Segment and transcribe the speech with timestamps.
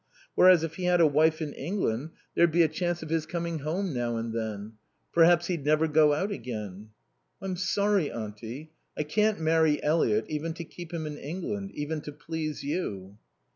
[0.33, 3.59] Whereas if he had a wife in England there'd be a chance of his coming
[3.59, 4.73] home now and then.
[5.13, 6.89] Perhaps he'd never go out again."
[7.39, 8.71] "I'm sorry, Auntie.
[8.97, 11.69] I can't marry Eliot even to keep him in England.
[11.75, 13.19] Even to please you."